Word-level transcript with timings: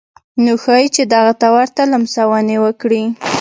نو 0.43 0.51
ښايي 0.63 0.87
چې 0.95 1.03
دغه 1.13 1.33
ته 1.41 1.47
ورته 1.55 1.81
لمسونې 1.91 2.57
وکړي. 2.65 3.03